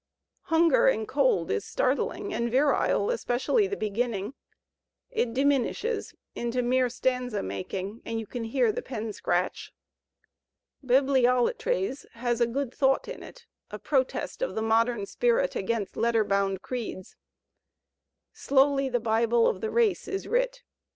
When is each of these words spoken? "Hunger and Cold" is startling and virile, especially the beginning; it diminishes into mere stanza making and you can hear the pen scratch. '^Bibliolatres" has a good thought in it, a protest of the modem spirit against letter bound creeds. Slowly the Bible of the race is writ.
"Hunger 0.45 0.87
and 0.87 1.07
Cold" 1.07 1.51
is 1.51 1.63
startling 1.63 2.33
and 2.33 2.49
virile, 2.49 3.11
especially 3.11 3.67
the 3.67 3.77
beginning; 3.77 4.33
it 5.11 5.31
diminishes 5.31 6.15
into 6.33 6.63
mere 6.63 6.89
stanza 6.89 7.43
making 7.43 8.01
and 8.03 8.19
you 8.19 8.25
can 8.25 8.45
hear 8.45 8.71
the 8.71 8.81
pen 8.81 9.13
scratch. 9.13 9.71
'^Bibliolatres" 10.83 12.07
has 12.13 12.41
a 12.41 12.47
good 12.47 12.73
thought 12.73 13.07
in 13.07 13.21
it, 13.21 13.45
a 13.69 13.77
protest 13.77 14.41
of 14.41 14.55
the 14.55 14.63
modem 14.63 15.05
spirit 15.05 15.55
against 15.55 15.95
letter 15.95 16.23
bound 16.23 16.63
creeds. 16.63 17.15
Slowly 18.33 18.89
the 18.89 18.99
Bible 18.99 19.47
of 19.47 19.61
the 19.61 19.69
race 19.69 20.07
is 20.07 20.27
writ. 20.27 20.63